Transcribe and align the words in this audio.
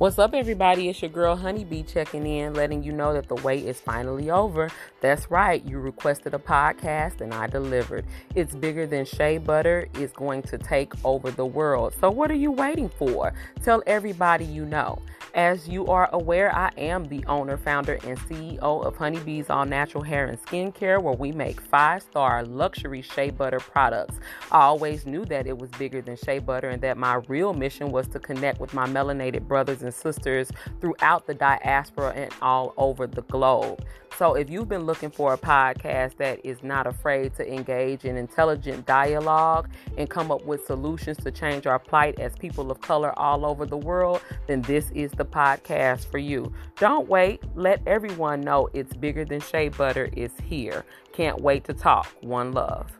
What's 0.00 0.18
up, 0.18 0.32
everybody? 0.32 0.88
It's 0.88 1.02
your 1.02 1.10
girl 1.10 1.36
Honeybee 1.36 1.82
checking 1.82 2.26
in, 2.26 2.54
letting 2.54 2.82
you 2.82 2.90
know 2.90 3.12
that 3.12 3.28
the 3.28 3.34
wait 3.34 3.66
is 3.66 3.82
finally 3.82 4.30
over. 4.30 4.70
That's 5.02 5.30
right, 5.30 5.62
you 5.62 5.78
requested 5.78 6.32
a 6.32 6.38
podcast 6.38 7.20
and 7.20 7.34
I 7.34 7.48
delivered. 7.48 8.06
It's 8.34 8.54
bigger 8.54 8.86
than 8.86 9.04
shea 9.04 9.36
butter, 9.36 9.88
it's 9.92 10.14
going 10.14 10.40
to 10.44 10.56
take 10.56 10.94
over 11.04 11.30
the 11.30 11.44
world. 11.44 11.92
So, 12.00 12.10
what 12.10 12.30
are 12.30 12.34
you 12.34 12.50
waiting 12.50 12.88
for? 12.88 13.34
Tell 13.62 13.82
everybody 13.86 14.46
you 14.46 14.64
know. 14.64 15.02
As 15.34 15.68
you 15.68 15.86
are 15.86 16.10
aware, 16.12 16.52
I 16.52 16.72
am 16.76 17.04
the 17.04 17.24
owner, 17.26 17.56
founder, 17.56 18.00
and 18.04 18.18
CEO 18.18 18.58
of 18.60 18.96
Honeybees 18.96 19.48
All 19.48 19.64
Natural 19.64 20.02
Hair 20.02 20.26
and 20.26 20.42
Skincare, 20.42 21.00
where 21.00 21.14
we 21.14 21.30
make 21.30 21.60
five 21.60 22.02
star 22.02 22.44
luxury 22.44 23.00
shea 23.00 23.30
butter 23.30 23.60
products. 23.60 24.18
I 24.50 24.62
always 24.62 25.06
knew 25.06 25.24
that 25.26 25.46
it 25.46 25.56
was 25.56 25.70
bigger 25.70 26.02
than 26.02 26.16
shea 26.16 26.40
butter 26.40 26.68
and 26.68 26.82
that 26.82 26.96
my 26.96 27.20
real 27.28 27.54
mission 27.54 27.92
was 27.92 28.08
to 28.08 28.18
connect 28.18 28.58
with 28.58 28.74
my 28.74 28.88
melanated 28.88 29.46
brothers 29.46 29.82
and 29.82 29.94
sisters 29.94 30.50
throughout 30.80 31.28
the 31.28 31.34
diaspora 31.34 32.12
and 32.16 32.32
all 32.42 32.74
over 32.76 33.06
the 33.06 33.22
globe. 33.22 33.84
So, 34.20 34.34
if 34.34 34.50
you've 34.50 34.68
been 34.68 34.84
looking 34.84 35.10
for 35.10 35.32
a 35.32 35.38
podcast 35.38 36.18
that 36.18 36.44
is 36.44 36.62
not 36.62 36.86
afraid 36.86 37.34
to 37.36 37.50
engage 37.50 38.04
in 38.04 38.18
intelligent 38.18 38.84
dialogue 38.84 39.70
and 39.96 40.10
come 40.10 40.30
up 40.30 40.44
with 40.44 40.66
solutions 40.66 41.16
to 41.24 41.30
change 41.30 41.66
our 41.66 41.78
plight 41.78 42.20
as 42.20 42.36
people 42.36 42.70
of 42.70 42.82
color 42.82 43.18
all 43.18 43.46
over 43.46 43.64
the 43.64 43.78
world, 43.78 44.20
then 44.46 44.60
this 44.60 44.90
is 44.90 45.10
the 45.12 45.24
podcast 45.24 46.04
for 46.10 46.18
you. 46.18 46.52
Don't 46.76 47.08
wait. 47.08 47.42
Let 47.54 47.80
everyone 47.86 48.42
know 48.42 48.68
it's 48.74 48.92
bigger 48.92 49.24
than 49.24 49.40
shea 49.40 49.70
butter 49.70 50.10
is 50.14 50.32
here. 50.44 50.84
Can't 51.14 51.40
wait 51.40 51.64
to 51.64 51.72
talk. 51.72 52.06
One 52.20 52.52
love. 52.52 52.99